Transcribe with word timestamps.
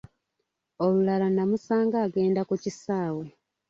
Olulala 0.85 1.27
nnamusanga 1.29 1.97
agenda 2.05 2.41
ku 2.49 2.55
kisaawe. 2.63 3.25